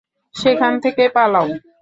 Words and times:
সেখান 0.35 0.73
থেকে 0.83 1.03
পালাও। 1.15 1.47